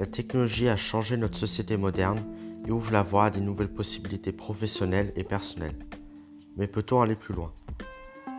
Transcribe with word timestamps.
La 0.00 0.06
technologie 0.06 0.66
a 0.66 0.78
changé 0.78 1.18
notre 1.18 1.36
société 1.36 1.76
moderne 1.76 2.24
et 2.66 2.70
ouvre 2.70 2.90
la 2.90 3.02
voie 3.02 3.26
à 3.26 3.30
des 3.30 3.42
nouvelles 3.42 3.68
possibilités 3.68 4.32
professionnelles 4.32 5.12
et 5.14 5.24
personnelles. 5.24 5.76
Mais 6.56 6.66
peut-on 6.66 7.02
aller 7.02 7.16
plus 7.16 7.34
loin? 7.34 7.52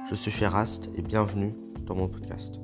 Je 0.10 0.16
suis 0.16 0.32
Ferrast 0.32 0.90
et 0.96 1.04
bienvenue 1.04 1.54
dans 1.86 1.94
mon 1.94 2.08
podcast. 2.08 2.56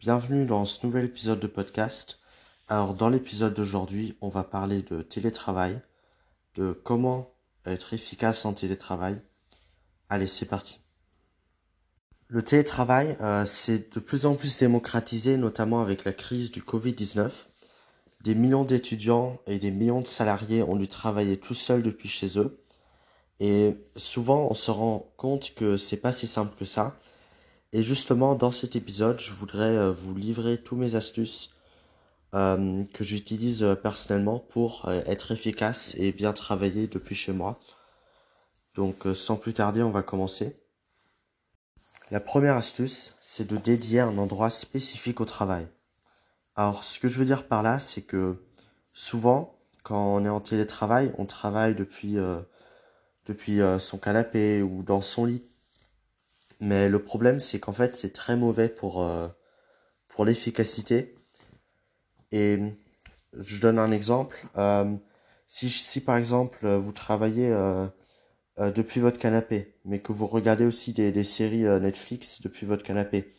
Bienvenue 0.00 0.44
dans 0.44 0.64
ce 0.64 0.84
nouvel 0.84 1.04
épisode 1.04 1.38
de 1.38 1.46
podcast. 1.46 2.18
Alors 2.66 2.94
dans 2.94 3.10
l'épisode 3.10 3.54
d'aujourd'hui, 3.54 4.16
on 4.20 4.28
va 4.28 4.42
parler 4.42 4.82
de 4.82 5.02
télétravail, 5.02 5.80
de 6.56 6.72
comment 6.72 7.30
être 7.64 7.94
efficace 7.94 8.44
en 8.44 8.54
télétravail. 8.54 9.22
Allez, 10.08 10.26
c'est 10.26 10.46
parti. 10.46 10.80
Le 12.32 12.42
télétravail, 12.42 13.16
euh, 13.20 13.44
c'est 13.44 13.92
de 13.92 13.98
plus 13.98 14.24
en 14.24 14.36
plus 14.36 14.56
démocratisé, 14.56 15.36
notamment 15.36 15.82
avec 15.82 16.04
la 16.04 16.12
crise 16.12 16.52
du 16.52 16.62
Covid-19. 16.62 17.28
Des 18.22 18.36
millions 18.36 18.62
d'étudiants 18.62 19.40
et 19.48 19.58
des 19.58 19.72
millions 19.72 20.00
de 20.00 20.06
salariés 20.06 20.62
ont 20.62 20.76
dû 20.76 20.86
travailler 20.86 21.38
tout 21.38 21.54
seuls 21.54 21.82
depuis 21.82 22.08
chez 22.08 22.38
eux. 22.38 22.62
Et 23.40 23.74
souvent, 23.96 24.46
on 24.48 24.54
se 24.54 24.70
rend 24.70 25.10
compte 25.16 25.54
que 25.56 25.76
c'est 25.76 25.96
pas 25.96 26.12
si 26.12 26.28
simple 26.28 26.56
que 26.56 26.64
ça. 26.64 26.96
Et 27.72 27.82
justement, 27.82 28.36
dans 28.36 28.52
cet 28.52 28.76
épisode, 28.76 29.18
je 29.18 29.32
voudrais 29.32 29.76
euh, 29.76 29.90
vous 29.90 30.14
livrer 30.14 30.56
tous 30.56 30.76
mes 30.76 30.94
astuces 30.94 31.50
euh, 32.34 32.84
que 32.94 33.02
j'utilise 33.02 33.66
personnellement 33.82 34.38
pour 34.38 34.88
être 34.88 35.32
efficace 35.32 35.96
et 35.98 36.12
bien 36.12 36.32
travailler 36.32 36.86
depuis 36.86 37.16
chez 37.16 37.32
moi. 37.32 37.58
Donc, 38.76 39.04
sans 39.14 39.34
plus 39.36 39.54
tarder, 39.54 39.82
on 39.82 39.90
va 39.90 40.04
commencer. 40.04 40.59
La 42.10 42.18
première 42.18 42.56
astuce, 42.56 43.14
c'est 43.20 43.46
de 43.46 43.56
dédier 43.56 44.00
un 44.00 44.18
endroit 44.18 44.50
spécifique 44.50 45.20
au 45.20 45.24
travail. 45.24 45.68
Alors, 46.56 46.82
ce 46.82 46.98
que 46.98 47.06
je 47.06 47.16
veux 47.20 47.24
dire 47.24 47.46
par 47.46 47.62
là, 47.62 47.78
c'est 47.78 48.02
que 48.02 48.44
souvent, 48.92 49.56
quand 49.84 50.16
on 50.16 50.24
est 50.24 50.28
en 50.28 50.40
télétravail, 50.40 51.12
on 51.18 51.24
travaille 51.24 51.76
depuis, 51.76 52.18
euh, 52.18 52.40
depuis 53.26 53.60
euh, 53.60 53.78
son 53.78 53.96
canapé 53.96 54.60
ou 54.60 54.82
dans 54.82 55.00
son 55.00 55.24
lit. 55.24 55.44
Mais 56.58 56.88
le 56.88 57.00
problème, 57.00 57.38
c'est 57.38 57.60
qu'en 57.60 57.72
fait, 57.72 57.94
c'est 57.94 58.12
très 58.12 58.34
mauvais 58.34 58.68
pour, 58.68 59.02
euh, 59.04 59.28
pour 60.08 60.24
l'efficacité. 60.24 61.14
Et 62.32 62.58
je 63.34 63.60
donne 63.60 63.78
un 63.78 63.92
exemple. 63.92 64.48
si, 65.46 65.70
si 65.70 66.00
par 66.00 66.16
exemple, 66.16 66.66
vous 66.68 66.92
travaillez 66.92 67.52
euh, 68.60 68.70
depuis 68.70 69.00
votre 69.00 69.18
canapé, 69.18 69.74
mais 69.86 70.00
que 70.00 70.12
vous 70.12 70.26
regardez 70.26 70.66
aussi 70.66 70.92
des, 70.92 71.24
séries 71.24 71.66
euh, 71.66 71.78
Netflix 71.78 72.42
depuis 72.42 72.66
votre 72.66 72.82
canapé, 72.82 73.32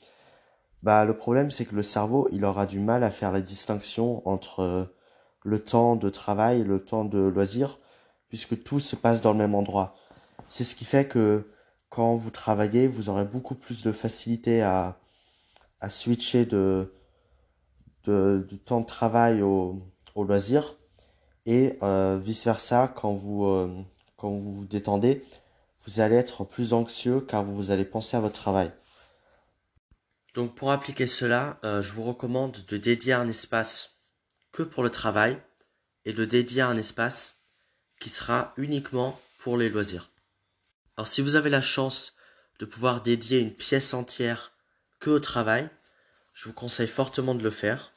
bah 0.82 1.06
le 1.06 1.16
problème 1.16 1.52
c'est 1.52 1.66
que 1.66 1.76
le 1.76 1.84
cerveau 1.84 2.28
il 2.32 2.44
aura 2.44 2.66
du 2.66 2.80
mal 2.80 3.04
à 3.04 3.12
faire 3.12 3.32
la 3.32 3.42
distinction 3.42 4.28
entre 4.28 4.62
euh, 4.62 4.86
le 5.44 5.60
temps 5.60 5.96
de 5.96 6.10
travail 6.10 6.62
et 6.62 6.64
le 6.64 6.84
temps 6.84 7.06
de 7.06 7.20
loisir, 7.20 7.80
puisque 8.30 8.64
tout 8.64 8.80
se 8.80 8.96
passe 8.96 9.22
dans 9.22 9.32
le 9.32 9.38
même 9.38 9.54
endroit. 9.54 9.96
C'est 10.50 10.64
ce 10.64 10.74
qui 10.76 10.86
fait 10.86 11.08
que 11.08 11.48
quand 11.90 12.16
vous 12.16 12.32
travaillez, 12.32 12.88
vous 12.88 13.10
aurez 13.10 13.26
beaucoup 13.26 13.56
plus 13.56 13.84
de 13.84 13.92
facilité 13.92 14.64
à, 14.64 14.98
à 15.82 15.90
switcher 15.90 16.46
de, 16.46 16.94
de, 18.06 18.46
du 18.50 18.58
temps 18.58 18.80
de 18.80 18.86
travail 18.86 19.44
au, 19.44 19.84
au 20.16 20.24
loisir 20.24 20.78
et 21.46 21.78
vice 22.20 22.46
versa 22.46 22.88
quand 22.88 23.14
vous 23.14 23.46
quand 24.22 24.30
vous 24.30 24.58
vous 24.58 24.66
détendez, 24.66 25.26
vous 25.88 26.00
allez 26.00 26.16
être 26.16 26.44
plus 26.44 26.74
anxieux 26.74 27.22
car 27.22 27.44
vous 27.44 27.72
allez 27.72 27.86
penser 27.86 28.16
à 28.16 28.20
votre 28.20 28.40
travail. 28.40 28.72
Donc 30.36 30.54
pour 30.54 30.72
appliquer 30.72 31.08
cela, 31.08 31.60
euh, 31.64 31.82
je 31.82 31.92
vous 31.92 32.04
recommande 32.04 32.56
de 32.68 32.78
dédier 32.78 33.14
un 33.14 33.28
espace 33.28 33.96
que 34.52 34.62
pour 34.62 34.84
le 34.84 34.92
travail 34.92 35.42
et 36.06 36.14
de 36.14 36.24
dédier 36.24 36.62
un 36.62 36.78
espace 36.78 37.40
qui 38.00 38.12
sera 38.12 38.54
uniquement 38.58 39.20
pour 39.40 39.58
les 39.58 39.70
loisirs. 39.70 40.12
Alors 40.98 41.08
si 41.08 41.24
vous 41.24 41.36
avez 41.36 41.50
la 41.50 41.62
chance 41.62 42.14
de 42.60 42.66
pouvoir 42.66 43.02
dédier 43.02 43.40
une 43.40 43.54
pièce 43.54 43.96
entière 43.96 44.52
que 45.00 45.10
au 45.10 45.20
travail, 45.20 45.68
je 46.36 46.48
vous 46.48 46.54
conseille 46.54 46.88
fortement 46.88 47.34
de 47.34 47.42
le 47.44 47.50
faire. 47.50 47.92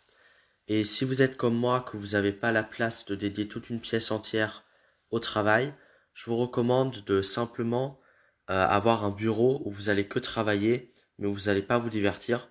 Et 0.69 0.84
si 0.84 1.04
vous 1.04 1.20
êtes 1.20 1.37
comme 1.37 1.54
moi, 1.54 1.82
que 1.82 1.99
vous 1.99 2.12
n'avez 2.12 2.32
pas 2.32 2.50
la 2.50 2.62
place 2.62 3.04
de 3.04 3.15
dédier 3.15 3.47
toute 3.47 3.69
une 3.69 3.81
pièce 3.81 4.10
entière 4.10 4.65
au 5.10 5.19
travail, 5.19 5.75
je 6.14 6.30
vous 6.30 6.36
recommande 6.36 7.04
de 7.04 7.20
simplement 7.20 8.00
euh, 8.50 8.66
avoir 8.66 9.04
un 9.04 9.10
bureau 9.10 9.60
où 9.64 9.70
vous 9.70 9.88
allez 9.88 10.06
que 10.06 10.19
travailler, 10.19 10.92
mais 11.19 11.26
où 11.26 11.34
vous 11.34 11.47
n'allez 11.47 11.62
pas 11.62 11.78
vous 11.78 11.91
divertir, 11.91 12.50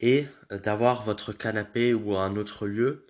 et 0.00 0.26
euh, 0.52 0.58
d'avoir 0.58 1.02
votre 1.02 1.32
canapé 1.32 1.94
ou 1.94 2.16
un 2.16 2.36
autre 2.36 2.66
lieu 2.66 3.06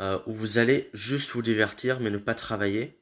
euh, 0.00 0.18
où 0.26 0.32
vous 0.32 0.58
allez 0.58 0.90
juste 0.94 1.32
vous 1.32 1.42
divertir, 1.42 2.00
mais 2.00 2.10
ne 2.10 2.18
pas 2.18 2.34
travailler 2.34 3.00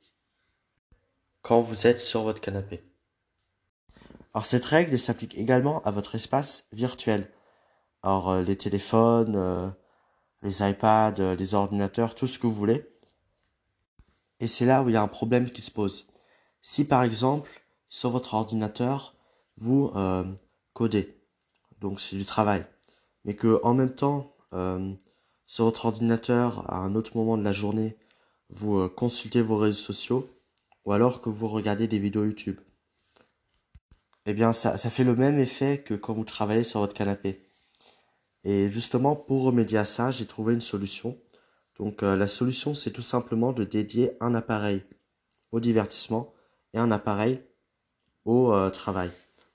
quand 1.43 1.61
vous 1.61 1.87
êtes 1.87 2.01
sur 2.01 2.23
votre 2.23 2.41
canapé. 2.41 2.83
Alors 4.35 4.47
cette 4.47 4.65
règle 4.65 4.99
s'applique 4.99 5.37
également 5.37 5.83
à 5.85 5.91
votre 5.91 6.15
espace 6.15 6.69
virtuel. 6.73 7.31
Alors 8.03 8.41
les 8.41 8.57
téléphones, 8.57 9.75
les 10.43 10.63
iPads, 10.63 11.35
les 11.35 11.55
ordinateurs, 11.55 12.15
tout 12.15 12.27
ce 12.27 12.39
que 12.39 12.47
vous 12.47 12.55
voulez. 12.55 12.92
Et 14.43 14.49
c'est 14.49 14.67
là 14.67 14.83
où 14.83 14.89
il 14.89 14.93
y 14.95 14.97
a 14.97 15.03
un 15.03 15.09
problème 15.09 15.51
qui 15.51 15.63
se 15.63 15.71
pose. 15.71 16.09
Si 16.61 16.85
par 16.85 17.05
exemple, 17.05 17.63
sur 17.89 18.11
votre 18.11 18.35
ordinateur, 18.35 19.15
vous 19.57 19.93
euh, 19.95 20.25
codez, 20.73 21.17
donc 21.81 22.01
c'est 22.01 22.17
du 22.17 22.25
travail, 22.25 22.67
mais 23.25 23.37
que 23.37 23.61
en 23.63 23.73
même 23.73 23.95
temps, 23.95 24.35
euh, 24.53 24.93
sur 25.47 25.67
votre 25.67 25.87
ordinateur, 25.87 26.69
à 26.69 26.79
un 26.79 26.97
autre 26.97 27.17
moment 27.17 27.39
de 27.39 27.45
la 27.45 27.53
journée, 27.53 27.97
vous 28.49 28.79
euh, 28.81 28.89
consultez 28.89 29.43
vos 29.43 29.59
réseaux 29.59 29.79
sociaux, 29.79 30.29
ou 30.85 30.93
alors 30.93 31.21
que 31.21 31.29
vous 31.29 31.47
regardez 31.47 31.87
des 31.87 32.01
vidéos 32.01 32.25
YouTube. 32.25 32.59
Eh 34.27 34.33
bien, 34.33 34.53
ça, 34.53 34.77
ça 34.77 34.91
fait 34.91 35.05
le 35.05 35.15
même 35.15 35.39
effet 35.39 35.85
que 35.85 35.95
quand 35.95 36.15
vous 36.15 36.25
travaillez 36.25 36.65
sur 36.65 36.81
votre 36.81 36.95
canapé. 36.95 37.47
Et 38.43 38.69
justement, 38.69 39.15
pour 39.15 39.45
remédier 39.45 39.79
à 39.79 39.85
ça, 39.85 40.11
j'ai 40.11 40.27
trouvé 40.27 40.53
une 40.53 40.61
solution 40.61 41.17
donc 41.79 42.03
euh, 42.03 42.17
la 42.17 42.27
solution, 42.27 42.75
c'est 42.75 42.91
tout 42.91 43.03
simplement 43.03 43.53
de 43.53 43.65
dédier 43.65 44.13
un 44.21 44.35
appareil 44.35 44.83
au 45.53 45.61
divertissement 45.61 46.33
et 46.75 46.79
un 46.79 46.91
appareil 46.91 47.43
au 48.25 48.53
euh, 48.53 48.71
travail. 48.71 49.11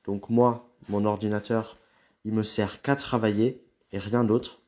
Donc 0.05 0.29
moi, 0.29 0.69
mon 0.89 1.05
ordinateur, 1.05 1.77
il 2.25 2.33
me 2.33 2.43
sert 2.43 2.81
qu'à 2.81 2.95
travailler 2.95 3.63
et 3.91 3.97
rien 3.97 4.23
d'autre. 4.23 4.61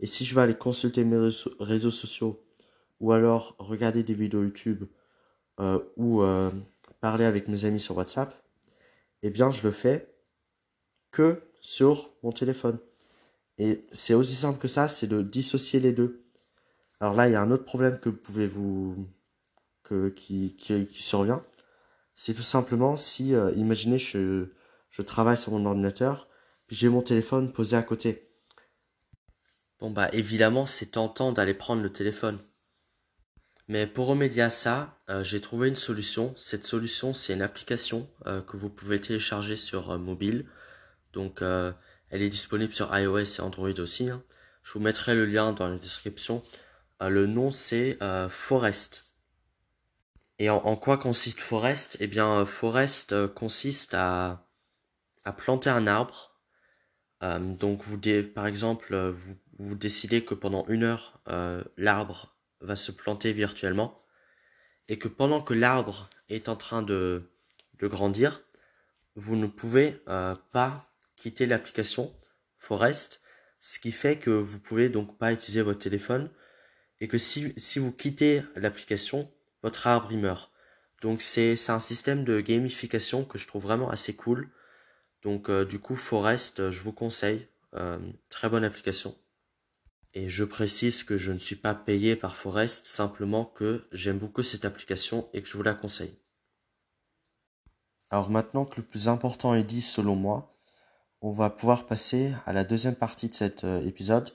Et 0.00 0.06
si 0.06 0.24
je 0.24 0.34
veux 0.34 0.42
aller 0.42 0.56
consulter 0.56 1.04
mes 1.04 1.30
réseaux, 1.60 1.90
sociaux 1.90 2.44
ou 3.00 3.12
alors 3.12 3.54
regarder 3.58 4.02
des 4.02 4.14
vidéos 4.14 4.42
YouTube 4.42 4.84
euh, 5.60 5.80
ou 5.96 6.22
parler 7.00 7.24
avec 7.24 7.48
mes 7.48 7.64
amis 7.64 7.80
sur 7.80 7.96
WhatsApp, 7.96 8.42
eh 9.22 9.30
bien 9.30 9.50
je 9.50 9.64
le 9.64 9.72
fais 9.72 10.12
que 11.10 11.42
sur 11.60 12.10
mon 12.22 12.32
téléphone. 12.32 12.78
Et 13.58 13.84
c'est 13.90 14.14
aussi 14.14 14.36
simple 14.36 14.60
que 14.60 14.68
ça, 14.68 14.86
c'est 14.86 15.08
de 15.08 15.22
dissocier 15.22 15.80
les 15.80 15.92
deux. 15.92 16.27
Alors 17.00 17.14
là, 17.14 17.28
il 17.28 17.32
y 17.32 17.36
a 17.36 17.42
un 17.42 17.50
autre 17.50 17.64
problème 17.64 18.00
que 18.00 18.08
pouvez 18.08 18.46
vous 18.46 19.08
que, 19.84 20.08
qui, 20.08 20.56
qui, 20.56 20.86
qui 20.86 21.02
survient. 21.02 21.44
C'est 22.14 22.34
tout 22.34 22.42
simplement 22.42 22.96
si, 22.96 23.34
euh, 23.34 23.52
imaginez, 23.52 23.98
je, 23.98 24.48
je 24.90 25.02
travaille 25.02 25.36
sur 25.36 25.52
mon 25.52 25.64
ordinateur, 25.66 26.28
puis 26.66 26.76
j'ai 26.76 26.88
mon 26.88 27.02
téléphone 27.02 27.52
posé 27.52 27.76
à 27.76 27.82
côté. 27.82 28.28
Bon 29.78 29.90
bah 29.90 30.08
évidemment, 30.12 30.66
c'est 30.66 30.86
tentant 30.86 31.30
d'aller 31.30 31.54
prendre 31.54 31.82
le 31.82 31.92
téléphone. 31.92 32.38
Mais 33.68 33.86
pour 33.86 34.06
remédier 34.06 34.42
à 34.42 34.50
ça, 34.50 34.98
euh, 35.08 35.22
j'ai 35.22 35.40
trouvé 35.40 35.68
une 35.68 35.76
solution. 35.76 36.34
Cette 36.36 36.64
solution, 36.64 37.12
c'est 37.12 37.34
une 37.34 37.42
application 37.42 38.08
euh, 38.26 38.40
que 38.42 38.56
vous 38.56 38.70
pouvez 38.70 39.00
télécharger 39.00 39.56
sur 39.56 39.96
mobile. 39.98 40.46
Donc, 41.12 41.42
elle 41.42 42.22
est 42.22 42.28
disponible 42.28 42.72
sur 42.72 42.96
iOS 42.96 43.18
et 43.18 43.40
Android 43.40 43.80
aussi. 43.80 44.10
Hein. 44.10 44.22
Je 44.62 44.72
vous 44.74 44.80
mettrai 44.80 45.14
le 45.14 45.26
lien 45.26 45.52
dans 45.52 45.68
la 45.68 45.78
description. 45.78 46.42
Euh, 47.02 47.08
le 47.08 47.26
nom 47.26 47.50
c'est 47.50 47.98
euh, 48.02 48.28
Forest. 48.28 49.16
Et 50.40 50.50
en, 50.50 50.76
quoi 50.76 50.98
consiste 50.98 51.40
Forest? 51.40 51.96
Eh 52.00 52.06
bien, 52.06 52.40
euh, 52.40 52.44
Forest 52.44 53.26
consiste 53.34 53.94
à, 53.94 54.48
à 55.24 55.32
planter 55.32 55.68
un 55.68 55.88
arbre. 55.88 56.36
donc, 57.20 57.82
vous, 57.82 57.98
par 58.32 58.46
exemple, 58.46 58.96
vous, 58.96 59.36
vous, 59.58 59.74
décidez 59.74 60.24
que 60.24 60.34
pendant 60.34 60.64
une 60.68 60.84
heure, 60.84 61.20
l'arbre 61.76 62.36
va 62.60 62.76
se 62.76 62.92
planter 62.92 63.32
virtuellement. 63.32 64.00
Et 64.86 64.96
que 64.98 65.08
pendant 65.08 65.42
que 65.42 65.54
l'arbre 65.54 66.08
est 66.28 66.48
en 66.48 66.54
train 66.54 66.82
de, 66.82 67.32
de 67.80 67.88
grandir, 67.88 68.42
vous 69.16 69.34
ne 69.34 69.48
pouvez 69.48 70.00
pas 70.52 70.92
quitter 71.16 71.46
l'application 71.46 72.14
Forest. 72.58 73.22
Ce 73.58 73.80
qui 73.80 73.90
fait 73.90 74.20
que 74.20 74.30
vous 74.30 74.60
pouvez 74.60 74.88
donc 74.88 75.18
pas 75.18 75.32
utiliser 75.32 75.62
votre 75.62 75.80
téléphone 75.80 76.30
et 77.00 77.08
que 77.08 77.18
si, 77.18 77.52
si 77.56 77.78
vous 77.78 77.92
quittez 77.92 78.42
l'application, 78.56 79.30
votre 79.62 79.86
arbre 79.86 80.08
il 80.10 80.18
meurt. 80.18 80.50
Donc 81.00 81.22
c'est 81.22 81.54
un 81.68 81.78
système 81.78 82.24
de 82.24 82.40
gamification 82.40 83.24
que 83.24 83.38
je 83.38 83.46
trouve 83.46 83.62
vraiment 83.62 83.90
assez 83.90 84.14
cool. 84.14 84.50
Donc 85.22 85.48
euh, 85.48 85.64
du 85.64 85.78
coup 85.78 85.96
Forest, 85.96 86.60
euh, 86.60 86.70
je 86.70 86.80
vous 86.82 86.92
conseille 86.92 87.46
euh, 87.74 87.98
très 88.28 88.48
bonne 88.48 88.64
application. 88.64 89.16
Et 90.14 90.28
je 90.28 90.44
précise 90.44 91.04
que 91.04 91.16
je 91.16 91.32
ne 91.32 91.38
suis 91.38 91.56
pas 91.56 91.74
payé 91.74 92.16
par 92.16 92.34
Forest, 92.34 92.86
simplement 92.86 93.44
que 93.44 93.86
j'aime 93.92 94.18
beaucoup 94.18 94.42
cette 94.42 94.64
application 94.64 95.28
et 95.32 95.42
que 95.42 95.48
je 95.48 95.56
vous 95.56 95.62
la 95.62 95.74
conseille. 95.74 96.18
Alors 98.10 98.30
maintenant 98.30 98.64
que 98.64 98.80
le 98.80 98.86
plus 98.86 99.08
important 99.08 99.54
est 99.54 99.64
dit 99.64 99.82
selon 99.82 100.16
moi, 100.16 100.56
on 101.20 101.30
va 101.30 101.50
pouvoir 101.50 101.86
passer 101.86 102.32
à 102.46 102.52
la 102.52 102.64
deuxième 102.64 102.94
partie 102.94 103.28
de 103.28 103.34
cet 103.34 103.64
euh, 103.64 103.84
épisode, 103.86 104.30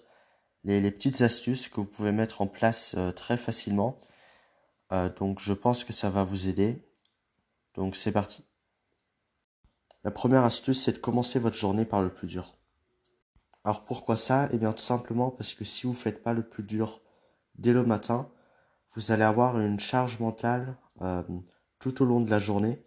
les, 0.64 0.92
petites 0.92 1.22
astuces 1.22 1.68
que 1.68 1.76
vous 1.78 1.86
pouvez 1.86 2.12
mettre 2.12 2.42
en 2.42 2.48
place 2.48 2.96
euh, 2.98 3.12
très 3.12 3.38
facilement. 3.38 4.00
Euh, 4.92 5.10
donc 5.10 5.40
je 5.40 5.54
pense 5.54 5.84
que 5.84 5.94
ça 5.94 6.10
va 6.10 6.24
vous 6.24 6.48
aider. 6.48 6.88
Donc 7.76 7.96
c'est 7.96 8.12
parti. 8.12 8.46
La 10.04 10.12
première 10.12 10.44
astuce, 10.44 10.84
c'est 10.84 10.94
de 10.94 10.98
commencer 10.98 11.40
votre 11.40 11.56
journée 11.56 11.86
par 11.86 12.02
le 12.02 12.14
plus 12.14 12.28
dur. 12.28 12.58
Alors 13.64 13.86
pourquoi 13.86 14.16
ça? 14.16 14.50
Eh 14.52 14.58
bien 14.58 14.74
tout 14.74 14.84
simplement 14.84 15.32
parce 15.32 15.54
que 15.54 15.64
si 15.64 15.88
vous 15.88 15.94
ne 15.94 15.98
faites 15.98 16.22
pas 16.22 16.34
le 16.34 16.44
plus 16.44 16.64
dur 16.64 17.02
dès 17.56 17.72
le 17.72 17.86
matin, 17.86 18.30
vous 18.94 19.12
allez 19.12 19.24
avoir 19.24 19.60
une 19.60 19.80
charge 19.80 20.20
mentale 20.20 20.78
tout 21.80 22.02
au 22.02 22.06
long 22.06 22.22
de 22.22 22.30
la 22.30 22.40
journée, 22.40 22.82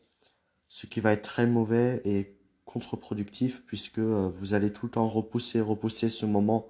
ce 0.69 0.87
qui 0.87 1.01
va 1.01 1.13
être 1.13 1.23
très 1.23 1.47
mauvais 1.47 2.01
et 2.05 2.37
contre-productif 2.67 3.65
puisque 3.65 3.99
euh, 3.99 4.29
vous 4.29 4.53
allez 4.53 4.73
tout 4.73 4.87
le 4.87 4.93
temps 4.93 5.09
repousser, 5.09 5.61
repousser 5.61 6.11
ce 6.11 6.27
moment 6.27 6.67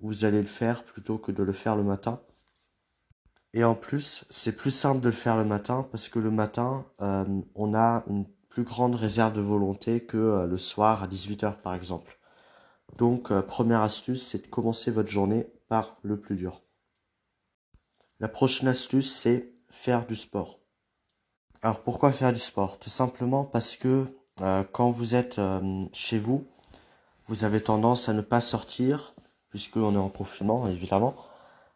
vous 0.00 0.24
allez 0.24 0.40
le 0.40 0.46
faire 0.46 0.84
plutôt 0.84 1.18
que 1.18 1.32
de 1.32 1.42
le 1.42 1.52
faire 1.52 1.76
le 1.76 1.84
matin. 1.84 2.20
Et 3.54 3.64
en 3.64 3.74
plus, 3.74 4.24
c'est 4.28 4.52
plus 4.54 4.70
simple 4.70 5.00
de 5.00 5.06
le 5.06 5.12
faire 5.12 5.36
le 5.36 5.44
matin 5.44 5.86
parce 5.90 6.08
que 6.08 6.18
le 6.18 6.30
matin, 6.30 6.84
euh, 7.00 7.24
on 7.54 7.74
a 7.74 8.04
une 8.08 8.26
plus 8.48 8.64
grande 8.64 8.94
réserve 8.94 9.32
de 9.32 9.40
volonté 9.40 10.04
que 10.04 10.16
euh, 10.16 10.46
le 10.46 10.58
soir 10.58 11.02
à 11.02 11.08
18h 11.08 11.60
par 11.62 11.74
exemple. 11.74 12.18
Donc, 12.96 13.32
première 13.42 13.82
astuce, 13.82 14.26
c'est 14.26 14.44
de 14.44 14.46
commencer 14.48 14.90
votre 14.90 15.08
journée 15.08 15.46
par 15.68 15.98
le 16.02 16.18
plus 16.18 16.36
dur. 16.36 16.62
La 18.20 18.28
prochaine 18.28 18.68
astuce, 18.68 19.14
c'est 19.14 19.52
faire 19.70 20.06
du 20.06 20.16
sport. 20.16 20.58
Alors 21.62 21.82
pourquoi 21.82 22.12
faire 22.12 22.32
du 22.32 22.38
sport? 22.38 22.78
Tout 22.78 22.90
simplement 22.90 23.44
parce 23.44 23.76
que 23.76 24.06
euh, 24.40 24.64
quand 24.72 24.88
vous 24.88 25.14
êtes 25.14 25.38
euh, 25.38 25.84
chez 25.92 26.18
vous, 26.18 26.46
vous 27.26 27.44
avez 27.44 27.60
tendance 27.60 28.08
à 28.08 28.12
ne 28.12 28.20
pas 28.20 28.40
sortir, 28.40 29.14
puisqu'on 29.58 29.94
est 29.94 29.98
en 29.98 30.08
confinement, 30.08 30.68
évidemment. 30.68 31.16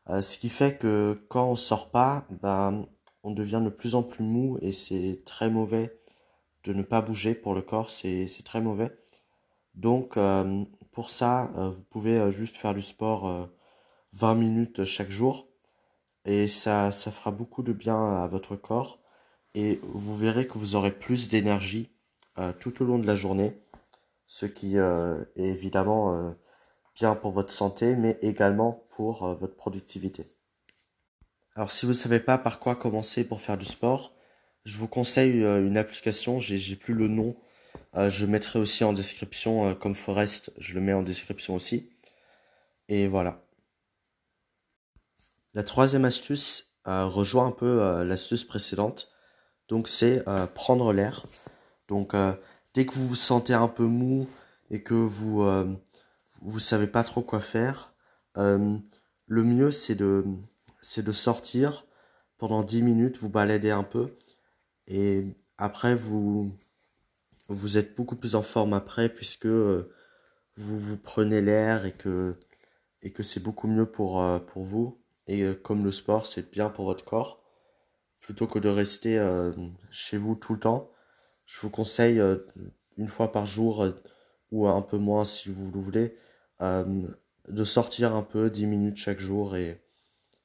Euh, 0.08 0.23
ce 0.23 0.38
qui 0.38 0.49
fait 0.50 0.79
que 0.79 1.20
quand 1.29 1.50
on 1.50 1.56
sort 1.56 1.90
pas, 1.90 2.25
ben, 2.43 2.87
on 3.25 3.32
devient 3.32 3.61
de 3.64 3.70
plus 3.70 3.96
en 3.96 4.05
plus 4.05 4.23
mou 4.23 4.56
et 4.62 4.70
c'est 4.70 5.23
très 5.26 5.50
mauvais 5.50 5.99
de 6.62 6.73
ne 6.73 6.82
pas 6.82 7.00
bouger 7.00 7.34
pour 7.34 7.55
le 7.55 7.62
corps, 7.62 7.90
c'est 7.90 8.29
très 8.44 8.61
mauvais. 8.61 8.96
Donc 9.75 10.17
pour 10.93 11.11
ça, 11.11 11.50
vous 11.56 11.82
pouvez 11.90 12.31
juste 12.31 12.56
faire 12.56 12.75
du 12.75 12.82
sport 12.82 13.49
20 14.12 14.35
minutes 14.37 14.85
chaque 14.85 15.11
jour 15.11 15.49
et 16.25 16.46
ça, 16.46 16.93
ça 16.93 17.11
fera 17.11 17.32
beaucoup 17.32 17.62
de 17.64 17.73
bien 17.73 18.23
à 18.23 18.28
votre 18.28 18.55
corps 18.55 19.00
et 19.55 19.81
vous 19.82 20.17
verrez 20.17 20.46
que 20.46 20.58
vous 20.58 20.76
aurez 20.76 20.93
plus 20.93 21.28
d'énergie 21.28 21.90
euh, 22.38 22.52
tout 22.52 22.82
au 22.82 22.87
long 22.87 22.99
de 22.99 23.06
la 23.06 23.14
journée, 23.14 23.61
ce 24.26 24.46
qui 24.46 24.78
euh, 24.78 25.23
est 25.37 25.44
évidemment 25.44 26.14
euh, 26.14 26.31
bien 26.94 27.14
pour 27.14 27.32
votre 27.32 27.52
santé, 27.52 27.96
mais 27.96 28.18
également 28.22 28.84
pour 28.90 29.34
votre 29.34 29.56
productivité. 29.56 30.26
Alors 31.54 31.70
si 31.70 31.86
vous 31.86 31.92
ne 31.92 31.96
savez 31.96 32.20
pas 32.20 32.38
par 32.38 32.60
quoi 32.60 32.76
commencer 32.76 33.24
pour 33.24 33.40
faire 33.40 33.56
du 33.56 33.64
sport, 33.64 34.14
je 34.64 34.78
vous 34.78 34.88
conseille 34.88 35.40
une 35.40 35.76
application, 35.76 36.38
j'ai 36.38 36.76
plus 36.76 36.94
le 36.94 37.08
nom, 37.08 37.36
je 37.94 38.26
mettrai 38.26 38.58
aussi 38.58 38.84
en 38.84 38.92
description 38.92 39.74
comme 39.74 39.94
Forest, 39.94 40.52
je 40.58 40.74
le 40.74 40.80
mets 40.80 40.92
en 40.92 41.02
description 41.02 41.54
aussi. 41.54 41.90
Et 42.88 43.06
voilà. 43.08 43.42
La 45.54 45.64
troisième 45.64 46.04
astuce 46.04 46.74
rejoint 46.86 47.46
un 47.46 47.52
peu 47.52 48.02
l'astuce 48.04 48.44
précédente, 48.44 49.10
donc 49.68 49.88
c'est 49.88 50.24
prendre 50.54 50.92
l'air. 50.92 51.26
Donc 51.88 52.14
euh, 52.14 52.32
dès 52.72 52.86
que 52.86 52.94
vous 52.94 53.06
vous 53.06 53.14
sentez 53.14 53.52
un 53.52 53.68
peu 53.68 53.84
mou 53.84 54.26
et 54.70 54.82
que 54.82 54.94
vous 54.94 55.42
euh, 55.42 55.66
vous 56.42 56.58
savez 56.58 56.86
pas 56.86 57.04
trop 57.04 57.22
quoi 57.22 57.40
faire, 57.40 57.94
euh, 58.38 58.76
le 59.26 59.44
mieux 59.44 59.70
c'est 59.70 59.94
de 59.94 60.24
c'est 60.80 61.04
de 61.04 61.12
sortir. 61.12 61.86
Pendant 62.38 62.64
10 62.64 62.82
minutes, 62.82 63.18
vous 63.18 63.28
balader 63.28 63.70
un 63.70 63.84
peu. 63.84 64.16
Et 64.88 65.24
après 65.58 65.94
vous 65.94 66.52
vous 67.48 67.78
êtes 67.78 67.96
beaucoup 67.96 68.16
plus 68.16 68.34
en 68.34 68.42
forme 68.42 68.72
après 68.72 69.08
puisque 69.08 69.46
vous 69.46 69.84
vous 70.56 70.96
prenez 70.96 71.40
l'air 71.40 71.86
et 71.86 71.92
que 71.92 72.36
et 73.02 73.12
que 73.12 73.22
c'est 73.22 73.42
beaucoup 73.42 73.68
mieux 73.68 73.86
pour 73.86 74.24
pour 74.48 74.64
vous. 74.64 75.00
Et 75.28 75.44
comme 75.62 75.84
le 75.84 75.92
sport 75.92 76.26
c'est 76.26 76.50
bien 76.50 76.68
pour 76.70 76.86
votre 76.86 77.04
corps. 77.04 77.42
Plutôt 78.20 78.46
que 78.46 78.58
de 78.58 78.68
rester 78.68 79.18
chez 79.90 80.16
vous 80.16 80.34
tout 80.34 80.54
le 80.54 80.60
temps 80.60 80.92
je 81.46 81.60
vous 81.60 81.70
conseille 81.70 82.20
euh, 82.20 82.36
une 82.96 83.08
fois 83.08 83.32
par 83.32 83.46
jour 83.46 83.82
euh, 83.82 83.92
ou 84.50 84.66
un 84.68 84.82
peu 84.82 84.98
moins 84.98 85.24
si 85.24 85.50
vous 85.50 85.70
le 85.70 85.80
voulez 85.80 86.00
euh, 86.04 86.31
de 86.62 87.64
sortir 87.64 88.14
un 88.14 88.23
peu 88.23 88.50
10 88.50 88.67
minutes 88.67 88.97
chaque 88.97 89.20
jour 89.20 89.56
et, 89.56 89.82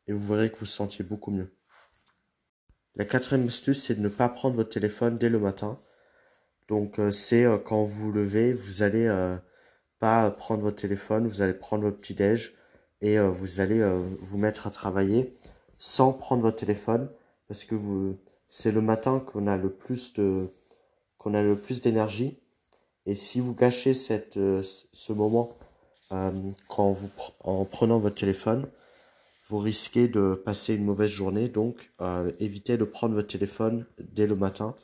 et 0.08 0.14
vous 0.14 0.26
verrez 0.28 0.50
que 0.50 0.56
vous 0.56 0.62
vous 0.62 0.66
sentiez 0.66 1.06
beaucoup 1.06 1.32
mieux. 1.32 1.54
La 2.96 3.06
quatrième 3.06 3.46
astuce, 3.46 3.86
c'est 3.86 3.96
de 3.96 4.02
ne 4.02 4.10
pas 4.10 4.28
prendre 4.28 4.56
votre 4.56 4.70
téléphone 4.70 5.18
dès 5.18 5.30
le 5.30 5.40
matin. 5.40 5.80
Donc 6.68 7.00
c'est 7.12 7.46
quand 7.64 7.84
vous 7.84 8.06
vous 8.06 8.12
levez, 8.12 8.54
vous 8.54 8.82
allez 8.82 9.08
pas 10.00 10.32
prendre 10.32 10.64
votre 10.64 10.82
téléphone, 10.82 11.28
vous 11.28 11.42
allez 11.42 11.54
prendre 11.54 11.84
votre 11.84 11.98
petit 11.98 12.16
déj 12.16 12.56
et 13.02 13.20
vous 13.20 13.60
allez 13.60 13.82
vous 14.20 14.38
mettre 14.38 14.66
à 14.66 14.72
travailler 14.72 15.38
sans 15.78 16.12
prendre 16.12 16.42
votre 16.42 16.58
téléphone 16.58 17.10
parce 17.48 17.64
que 17.64 17.76
vous 17.76 18.18
c'est 18.50 18.72
le 18.72 18.82
matin 18.82 19.20
qu'on 19.20 19.48
a 19.48 19.58
le 19.58 19.70
plus 19.70 20.14
de 20.14 20.50
qu'on 21.18 21.34
a 21.34 21.42
le 21.42 21.58
plus 21.58 21.82
d'énergie. 21.82 22.40
Et 23.06 23.16
si 23.16 23.40
vous 23.40 23.54
gâchez 23.54 23.94
cette, 23.94 24.38
euh, 24.38 24.62
ce 24.64 25.14
moment 25.14 25.58
euh, 25.62 25.67
quand 26.10 26.92
vous, 26.92 27.10
en 27.42 27.66
prenant 27.66 28.00
votre 28.00 28.16
téléphone, 28.16 28.68
vous 29.50 29.60
risquez 29.60 30.08
de 30.08 30.42
passer 30.46 30.76
une 30.76 30.86
mauvaise 30.86 31.12
journée. 31.12 31.50
Donc, 31.50 31.92
euh, 32.02 32.32
évitez 32.40 32.78
de 32.78 32.84
prendre 32.84 33.16
votre 33.16 33.28
téléphone 33.28 33.86
dès 34.00 34.28
le 34.28 34.36
matin. 34.36 34.76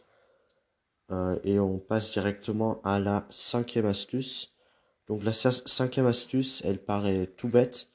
et 1.44 1.60
on 1.60 1.78
passe 1.78 2.12
directement 2.12 2.82
à 2.84 3.00
la 3.00 3.28
cinquième 3.30 3.86
astuce. 3.86 4.56
Donc, 5.08 5.24
la 5.24 5.34
cinquième 5.34 6.08
astuce, 6.08 6.64
elle 6.66 6.80
paraît 6.80 7.28
tout 7.28 7.50
bête, 7.50 7.90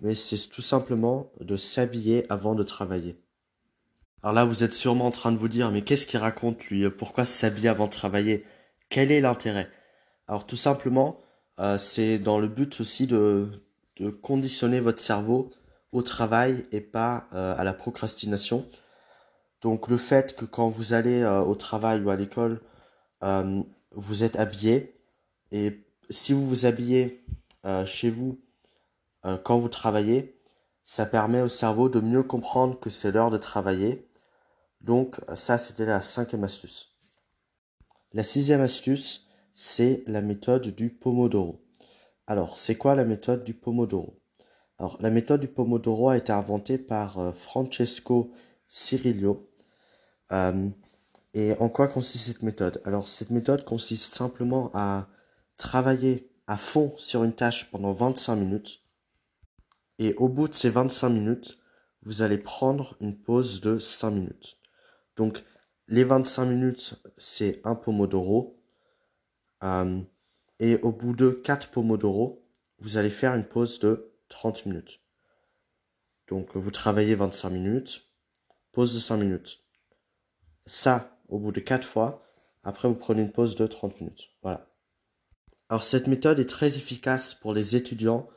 mais 0.00 0.14
c'est 0.14 0.48
tout 0.48 0.62
simplement 0.62 1.32
de 1.40 1.56
s'habiller 1.56 2.26
avant 2.30 2.54
de 2.54 2.62
travailler. 2.62 3.16
Alors 4.22 4.34
là, 4.34 4.44
vous 4.44 4.64
êtes 4.64 4.74
sûrement 4.74 5.06
en 5.06 5.10
train 5.10 5.32
de 5.32 5.38
vous 5.38 5.48
dire, 5.48 5.70
mais 5.70 5.82
qu'est-ce 5.82 6.06
qu'il 6.06 6.18
raconte 6.18 6.66
lui? 6.66 6.88
Pourquoi 6.90 7.24
s'habiller 7.24 7.70
avant 7.70 7.86
de 7.86 7.92
travailler? 7.92 8.44
Quel 8.90 9.10
est 9.10 9.20
l'intérêt? 9.22 9.70
Alors 10.28 10.46
tout 10.46 10.56
simplement, 10.56 11.22
euh, 11.60 11.78
c'est 11.78 12.18
dans 12.18 12.38
le 12.38 12.48
but 12.48 12.80
aussi 12.80 13.06
de, 13.06 13.50
conditionner 14.22 14.80
votre 14.80 15.00
cerveau 15.00 15.50
au 15.92 16.02
travail 16.02 16.66
et 16.72 16.80
pas 16.80 17.28
euh, 17.34 17.54
à 17.56 17.64
la 17.64 17.74
procrastination. 17.74 18.66
Donc 19.60 19.88
le 19.88 19.98
fait 19.98 20.34
que 20.34 20.46
quand 20.46 20.68
vous 20.68 20.94
allez 20.94 21.20
euh, 21.20 21.42
au 21.42 21.54
travail 21.54 22.02
ou 22.02 22.10
à 22.10 22.16
l'école, 22.16 22.62
vous 23.92 24.24
êtes 24.24 24.36
habillé 24.36 24.96
et 25.52 25.84
si 26.08 26.32
vous 26.32 26.48
vous 26.48 26.64
habillez 26.64 27.22
chez 27.84 28.08
vous 28.08 28.40
quand 29.44 29.58
vous 29.58 29.68
travaillez, 29.68 30.40
ça 30.86 31.04
permet 31.04 31.42
au 31.42 31.48
cerveau 31.50 31.90
de 31.90 32.00
mieux 32.00 32.22
comprendre 32.22 32.80
que 32.80 32.88
c'est 32.88 33.12
l'heure 33.12 33.30
de 33.30 33.36
travailler 33.36 34.10
donc 34.80 35.20
ça, 35.34 35.58
c'était 35.58 35.84
la 35.84 36.00
cinquième 36.00 36.44
astuce. 36.44 36.94
La 38.12 38.22
sixième 38.22 38.60
astuce, 38.60 39.26
c'est 39.62 40.02
la 40.06 40.22
méthode 40.22 40.68
du 40.68 40.88
Pomodoro. 40.88 41.62
Alors, 42.26 42.56
c'est 42.56 42.76
quoi 42.76 42.94
la 42.94 43.04
méthode 43.04 43.44
du 43.44 43.52
Pomodoro? 43.52 44.18
Alors, 44.78 44.96
la 45.02 45.10
méthode 45.10 45.42
du 45.42 45.48
Pomodoro 45.48 46.08
a 46.08 46.16
été 46.16 46.32
inventée 46.32 46.78
par 46.78 47.18
euh, 47.18 47.32
Francesco 47.32 48.32
Cirillo. 48.68 49.50
Euh, 50.32 50.66
et 51.34 51.52
en 51.60 51.68
quoi 51.68 51.88
consiste 51.88 52.28
cette 52.28 52.42
méthode? 52.42 52.80
Alors, 52.86 53.06
cette 53.06 53.28
méthode 53.28 53.66
consiste 53.66 54.14
simplement 54.14 54.70
à 54.72 55.08
travailler 55.58 56.32
à 56.46 56.56
fond 56.56 56.94
sur 56.96 57.22
une 57.22 57.34
tâche 57.34 57.70
pendant 57.70 57.92
25 57.92 58.36
minutes. 58.36 58.82
Et 59.98 60.14
au 60.14 60.30
bout 60.30 60.48
de 60.48 60.54
ces 60.54 60.70
25 60.70 61.10
minutes, 61.10 61.58
vous 62.00 62.22
allez 62.22 62.38
prendre 62.38 62.96
une 63.02 63.14
pause 63.14 63.60
de 63.60 63.78
5 63.78 64.10
minutes. 64.10 64.58
Donc, 65.16 65.44
les 65.86 66.04
25 66.04 66.46
minutes, 66.46 66.94
c'est 67.18 67.60
un 67.64 67.74
pomodoro. 67.74 68.56
Euh, 69.62 70.00
et 70.58 70.76
au 70.82 70.92
bout 70.92 71.14
de 71.14 71.30
4 71.30 71.70
pomodoro, 71.70 72.46
vous 72.78 72.96
allez 72.96 73.10
faire 73.10 73.34
une 73.34 73.44
pause 73.44 73.78
de 73.78 74.12
30 74.28 74.66
minutes. 74.66 75.00
Donc, 76.28 76.56
vous 76.56 76.70
travaillez 76.70 77.14
25 77.14 77.50
minutes, 77.50 78.08
pause 78.72 78.94
de 78.94 78.98
5 78.98 79.16
minutes. 79.16 79.64
Ça, 80.66 81.18
au 81.28 81.38
bout 81.38 81.52
de 81.52 81.60
4 81.60 81.86
fois, 81.86 82.22
après, 82.62 82.88
vous 82.88 82.94
prenez 82.94 83.22
une 83.22 83.32
pause 83.32 83.54
de 83.54 83.66
30 83.66 84.00
minutes. 84.00 84.30
Voilà. 84.42 84.66
Alors 85.68 85.84
cette 85.84 86.08
méthode 86.08 86.40
est 86.40 86.48
très 86.48 86.76
efficace 86.76 87.32
pour 87.32 87.54
les 87.54 87.76
étudiants, 87.76 88.28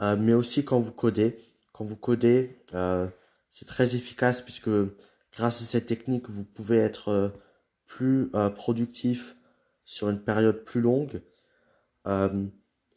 euh, 0.00 0.16
mais 0.16 0.32
aussi 0.32 0.64
quand 0.64 0.78
vous 0.78 0.92
codez. 0.92 1.36
Quand 1.72 1.84
vous 1.84 1.96
codez, 1.96 2.62
euh, 2.72 3.08
c'est 3.50 3.66
très 3.66 3.96
efficace 3.96 4.40
puisque 4.40 4.70
grâce 5.32 5.60
à 5.60 5.64
cette 5.64 5.86
technique, 5.86 6.30
vous 6.30 6.44
pouvez 6.44 6.78
être 6.78 7.32
plus 7.86 8.30
productif 8.54 9.34
sur 9.88 10.10
une 10.10 10.22
période 10.22 10.64
plus 10.64 10.80
longue. 10.80 11.22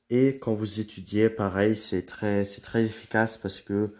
et 0.10 0.39
quand 0.39 0.53
vous 0.53 0.79
étudiez, 0.79 1.29
pareil, 1.29 1.75
c'est 1.75 2.05
très, 2.05 2.45
c'est 2.45 2.62
très 2.62 2.83
efficace 2.83 3.38
parce 3.38 3.62
que 3.62 3.93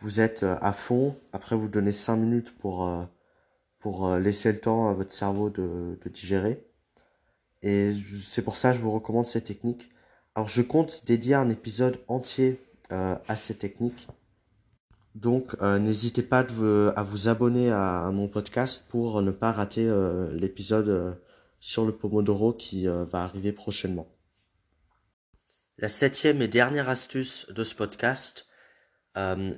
vous 0.00 0.20
êtes 0.20 0.44
à 0.44 0.72
fond. 0.72 1.16
Après, 1.32 1.56
vous 1.56 1.68
donnez 1.68 1.92
5 1.92 2.16
minutes 2.16 2.56
pour, 2.58 2.88
pour 3.80 4.16
laisser 4.16 4.52
le 4.52 4.60
temps 4.60 4.88
à 4.88 4.94
votre 4.94 5.12
cerveau 5.12 5.50
de, 5.50 5.98
de 6.02 6.08
digérer. 6.10 6.64
Et 7.62 7.90
c'est 7.92 8.42
pour 8.42 8.56
ça 8.56 8.70
que 8.70 8.76
je 8.78 8.82
vous 8.82 8.90
recommande 8.90 9.26
cette 9.26 9.44
technique. 9.44 9.90
Alors 10.34 10.48
je 10.48 10.62
compte 10.62 11.04
dédier 11.06 11.34
un 11.34 11.50
épisode 11.50 11.98
entier 12.06 12.60
euh, 12.92 13.16
à 13.26 13.36
cette 13.36 13.58
technique. 13.58 14.06
Donc 15.14 15.56
euh, 15.62 15.78
n'hésitez 15.78 16.22
pas 16.22 16.46
à 16.94 17.02
vous 17.02 17.28
abonner 17.28 17.72
à, 17.72 18.10
mon 18.12 18.28
podcast 18.28 18.86
pour 18.88 19.20
ne 19.20 19.32
pas 19.32 19.50
rater 19.50 19.84
euh, 19.84 20.32
l'épisode 20.32 21.18
sur 21.60 21.84
le 21.84 21.96
Pomodoro 21.96 22.52
qui 22.52 22.86
va 22.86 23.22
arriver 23.22 23.52
prochainement. 23.52 24.14
La 25.78 25.88
septième 25.88 26.42
et 26.42 26.48
dernière 26.48 26.88
astuce 26.88 27.46
de 27.50 27.64
ce 27.64 27.74
podcast, 27.74 28.48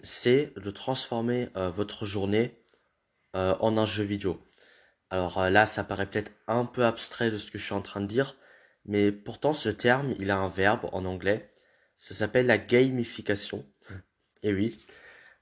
c'est 0.02 0.52
de 0.56 0.70
transformer 0.70 1.50
votre 1.54 2.04
journée 2.04 2.62
en 3.34 3.76
un 3.76 3.84
jeu 3.84 4.04
vidéo. 4.04 4.40
Alors 5.10 5.38
euh, 5.38 5.50
là, 5.50 5.66
ça 5.66 5.84
paraît 5.84 6.06
peut-être 6.06 6.32
un 6.46 6.64
peu 6.64 6.84
abstrait 6.84 7.30
de 7.30 7.36
ce 7.36 7.50
que 7.50 7.58
je 7.58 7.64
suis 7.64 7.74
en 7.74 7.82
train 7.82 8.00
de 8.00 8.06
dire, 8.06 8.36
mais 8.84 9.12
pourtant 9.12 9.52
ce 9.52 9.68
terme, 9.68 10.14
il 10.18 10.30
a 10.30 10.36
un 10.38 10.48
verbe 10.48 10.88
en 10.92 11.04
anglais. 11.04 11.52
Ça 11.98 12.14
s'appelle 12.14 12.46
la 12.46 12.58
gamification. 12.58 13.66
Et 14.42 14.54
oui. 14.54 14.80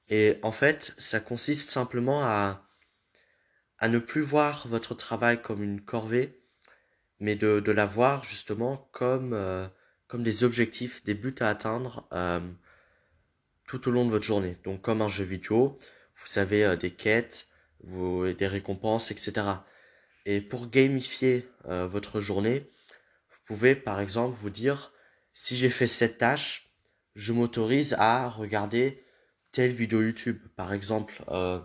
Et 0.08 0.38
en 0.42 0.50
fait, 0.50 0.94
ça 0.98 1.20
consiste 1.20 1.70
simplement 1.70 2.24
à, 2.24 2.66
à 3.78 3.88
ne 3.88 3.98
plus 3.98 4.22
voir 4.22 4.66
votre 4.66 4.94
travail 4.94 5.40
comme 5.40 5.62
une 5.62 5.82
corvée, 5.82 6.37
mais 7.20 7.36
de, 7.36 7.60
de 7.60 7.72
la 7.72 7.86
voir 7.86 8.24
justement 8.24 8.88
comme, 8.92 9.32
euh, 9.32 9.66
comme 10.06 10.22
des 10.22 10.44
objectifs, 10.44 11.04
des 11.04 11.14
buts 11.14 11.34
à 11.40 11.48
atteindre 11.48 12.06
euh, 12.12 12.40
tout 13.66 13.88
au 13.88 13.90
long 13.90 14.04
de 14.04 14.10
votre 14.10 14.24
journée. 14.24 14.56
Donc 14.64 14.82
comme 14.82 15.02
un 15.02 15.08
jeu 15.08 15.24
vidéo, 15.24 15.78
vous 16.24 16.38
avez 16.38 16.76
des 16.76 16.90
quêtes, 16.90 17.48
vous, 17.82 18.32
des 18.32 18.46
récompenses, 18.46 19.10
etc. 19.10 19.42
Et 20.30 20.42
pour 20.42 20.68
gamifier 20.68 21.48
euh, 21.66 21.86
votre 21.86 22.20
journée, 22.20 22.70
vous 23.30 23.38
pouvez 23.46 23.74
par 23.74 23.98
exemple 23.98 24.36
vous 24.36 24.50
dire 24.50 24.92
si 25.32 25.56
j'ai 25.56 25.70
fait 25.70 25.86
cette 25.86 26.18
tâche, 26.18 26.70
je 27.14 27.32
m'autorise 27.32 27.94
à 27.94 28.28
regarder 28.28 29.02
telle 29.52 29.72
vidéo 29.72 30.02
YouTube, 30.02 30.38
par 30.54 30.74
exemple, 30.74 31.24
euh, 31.28 31.60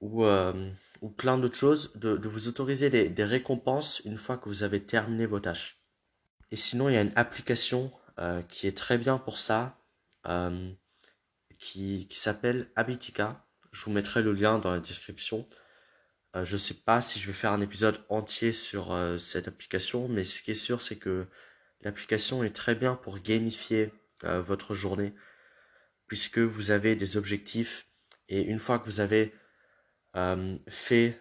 ou, 0.00 0.24
euh, 0.24 0.70
ou 1.00 1.08
plein 1.10 1.38
d'autres 1.38 1.56
choses, 1.56 1.92
de, 1.94 2.16
de, 2.16 2.28
vous 2.28 2.48
autoriser 2.48 2.90
des, 2.90 3.08
des, 3.08 3.24
récompenses 3.24 4.00
une 4.04 4.18
fois 4.18 4.36
que 4.36 4.48
vous 4.48 4.62
avez 4.62 4.82
terminé 4.82 5.26
vos 5.26 5.40
tâches. 5.40 5.80
Et 6.50 6.56
sinon, 6.56 6.88
il 6.88 6.94
y 6.94 6.98
a 6.98 7.02
une 7.02 7.12
application 7.16 7.92
qui 8.48 8.66
est 8.66 8.76
très 8.76 8.98
bien 8.98 9.16
pour 9.16 9.38
ça, 9.38 9.78
qui, 11.58 12.06
qui 12.08 12.18
s'appelle 12.18 12.68
Habitica. 12.74 13.46
Je 13.70 13.84
vous 13.84 13.92
mettrai 13.92 14.22
le 14.22 14.32
lien 14.32 14.58
dans 14.58 14.72
la 14.72 14.80
description. 14.80 15.46
Euh, 16.36 16.44
je 16.44 16.52
ne 16.52 16.58
sais 16.58 16.74
pas 16.74 17.00
si 17.00 17.18
je 17.18 17.26
vais 17.26 17.32
faire 17.32 17.52
un 17.52 17.60
épisode 17.60 18.00
entier 18.08 18.52
sur 18.52 18.92
euh, 18.92 19.18
cette 19.18 19.48
application, 19.48 20.08
mais 20.08 20.24
ce 20.24 20.42
qui 20.42 20.50
est 20.50 20.54
sûr, 20.54 20.80
c'est 20.80 20.96
que 20.96 21.26
l'application 21.80 22.44
est 22.44 22.54
très 22.54 22.74
bien 22.74 22.94
pour 22.94 23.18
gamifier 23.18 23.92
euh, 24.24 24.42
votre 24.42 24.74
journée, 24.74 25.14
puisque 26.06 26.38
vous 26.38 26.70
avez 26.70 26.96
des 26.96 27.16
objectifs 27.16 27.86
et 28.28 28.42
une 28.42 28.58
fois 28.58 28.78
que 28.78 28.86
vous 28.86 29.00
avez 29.00 29.32
fait 30.68 31.20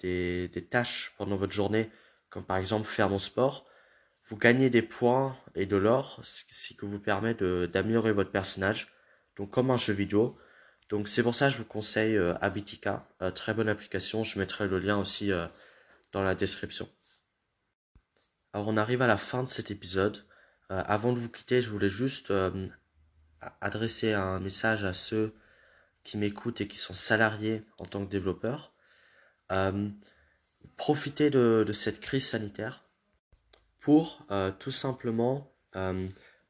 des, 0.00 0.48
des, 0.48 0.64
tâches 0.64 1.14
pendant 1.16 1.36
votre 1.36 1.52
journée, 1.52 1.90
comme 2.30 2.44
par 2.44 2.56
exemple 2.56 2.86
faire 2.86 3.08
mon 3.08 3.18
sport, 3.18 3.66
vous 4.28 4.36
gagnez 4.36 4.70
des 4.70 4.82
points 4.82 5.36
et 5.54 5.66
de 5.66 5.76
l'or, 5.76 6.20
ce 6.22 6.44
qui 6.44 6.76
vous 6.80 6.98
permet 6.98 7.34
d'améliorer 7.34 8.12
votre 8.12 8.30
personnage. 8.30 8.92
Donc 9.36 9.50
comme 9.50 9.70
un 9.70 9.76
jeu 9.76 9.92
vidéo, 9.92 10.38
donc 10.88 11.08
c'est 11.08 11.22
pour 11.22 11.34
ça 11.34 11.48
que 11.48 11.54
je 11.54 11.58
vous 11.58 11.64
conseille 11.64 12.16
euh, 12.16 12.34
Habitica, 12.40 13.08
euh, 13.22 13.30
très 13.30 13.54
bonne 13.54 13.68
application, 13.68 14.22
je 14.22 14.38
mettrai 14.38 14.68
le 14.68 14.78
lien 14.78 14.98
aussi 14.98 15.32
euh, 15.32 15.46
dans 16.12 16.22
la 16.22 16.34
description. 16.34 16.88
Alors 18.52 18.68
on 18.68 18.76
arrive 18.76 19.02
à 19.02 19.06
la 19.06 19.16
fin 19.16 19.42
de 19.42 19.48
cet 19.48 19.70
épisode. 19.70 20.24
avant 20.68 21.12
de 21.12 21.18
vous 21.18 21.28
quitter, 21.28 21.60
je 21.60 21.70
voulais 21.70 21.88
juste 21.88 22.32
adresser 23.60 24.12
un 24.12 24.38
message 24.40 24.84
à 24.84 24.92
ceux 24.92 25.34
qui 26.04 26.18
m'écoutent 26.18 26.60
et 26.60 26.68
qui 26.68 26.78
sont 26.78 26.94
salariés 26.94 27.64
en 27.78 27.86
tant 27.86 28.04
que 28.04 28.10
développeurs. 28.10 28.74
profitez 30.76 31.30
de, 31.30 31.64
de, 31.66 31.72
cette 31.72 32.00
crise 32.00 32.28
sanitaire 32.28 32.84
pour 33.80 34.26
tout 34.58 34.70
simplement 34.70 35.52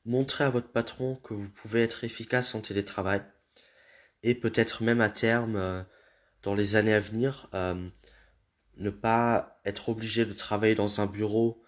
montrer 0.04 0.44
à 0.44 0.50
votre 0.50 0.68
patron 0.68 1.16
que 1.16 1.34
vous 1.34 1.48
pouvez 1.48 1.82
être 1.82 2.04
efficace 2.04 2.54
en 2.54 2.60
télétravail 2.60 3.22
et 4.24 4.34
peut-être 4.34 4.82
même 4.82 5.00
à 5.00 5.10
terme, 5.10 5.56
euh, 5.56 5.82
dans 6.42 6.54
les 6.54 6.76
années 6.76 6.94
à 6.94 7.00
venir, 7.00 7.48
euh, 7.54 7.88
ne 8.76 8.90
pas 8.90 9.60
être 9.64 9.90
obligé 9.90 10.24
de 10.24 10.32
travailler 10.32 10.74
dans 10.74 11.00
un 11.00 11.06
bureau 11.06 11.62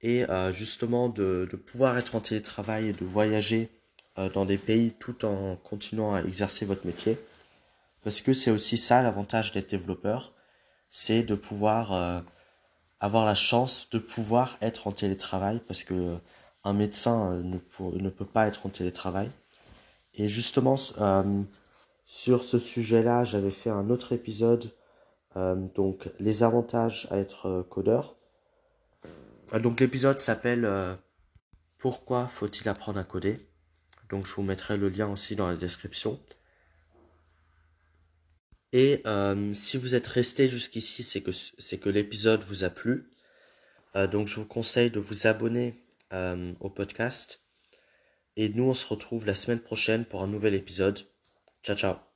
et 0.00 0.28
euh, 0.28 0.52
justement 0.52 1.08
de, 1.08 1.48
de, 1.50 1.56
pouvoir 1.56 1.96
être 1.96 2.16
en 2.16 2.20
télétravail 2.20 2.88
et 2.88 2.92
de 2.92 3.04
voyager 3.04 3.70
dans 4.16 4.44
des 4.44 4.58
pays 4.58 4.92
tout 4.98 5.24
en 5.24 5.56
continuant 5.56 6.14
à 6.14 6.20
exercer 6.20 6.66
votre 6.66 6.86
métier. 6.86 7.18
Parce 8.04 8.20
que 8.20 8.34
c'est 8.34 8.50
aussi 8.50 8.76
ça 8.76 9.02
l'avantage 9.02 9.52
d'être 9.52 9.70
développeur, 9.70 10.32
c'est 10.90 11.22
de 11.22 11.34
pouvoir 11.34 12.22
avoir 13.00 13.24
la 13.24 13.34
chance 13.34 13.88
de 13.90 13.98
pouvoir 13.98 14.58
être 14.60 14.86
en 14.86 14.92
télétravail 14.92 15.60
parce 15.66 15.82
que 15.82 16.18
un 16.64 16.72
médecin 16.72 17.36
ne, 17.36 17.58
ne 17.80 18.10
peut 18.10 18.26
pas 18.26 18.46
être 18.46 18.66
en 18.66 18.68
télétravail. 18.68 19.30
Et 20.14 20.28
justement, 20.28 20.76
sur 22.04 22.44
ce 22.44 22.58
sujet-là, 22.58 23.24
j'avais 23.24 23.50
fait 23.50 23.70
un 23.70 23.88
autre 23.88 24.12
épisode, 24.12 24.70
euh, 25.36 25.54
donc 25.54 26.10
les 26.18 26.42
avantages 26.42 27.08
à 27.10 27.16
être 27.16 27.46
euh, 27.46 27.62
codeur. 27.62 28.16
Euh, 29.54 29.58
donc 29.58 29.80
l'épisode 29.80 30.20
s'appelle 30.20 30.68
Pourquoi 31.78 32.26
faut-il 32.26 32.68
apprendre 32.68 32.98
à 32.98 33.04
coder? 33.04 33.48
Donc 34.12 34.26
je 34.26 34.32
vous 34.34 34.42
mettrai 34.42 34.76
le 34.76 34.90
lien 34.90 35.08
aussi 35.08 35.34
dans 35.34 35.48
la 35.48 35.56
description. 35.56 36.20
Et 38.72 39.02
si 39.54 39.76
vous 39.76 39.94
êtes 39.94 40.06
resté 40.06 40.48
jusqu'ici, 40.48 41.02
c'est 41.02 41.22
que, 41.78 41.88
l'épisode 41.88 42.44
vous 42.44 42.64
a 42.64 42.70
plu. 42.70 43.10
donc 44.10 44.28
je 44.28 44.36
vous 44.36 44.46
conseille 44.46 44.90
de 44.90 45.00
vous 45.00 45.26
abonner 45.26 45.82
au 46.60 46.70
podcast. 46.70 47.42
Et 48.36 48.48
nous, 48.48 48.64
on 48.64 48.74
se 48.74 48.86
retrouve 48.86 49.26
la 49.26 49.34
semaine 49.34 49.60
prochaine 49.60 50.04
pour 50.04 50.22
un 50.22 50.26
nouvel 50.26 50.54
épisode. 50.54 51.00
Ciao, 51.62 51.76
ciao. 51.76 52.11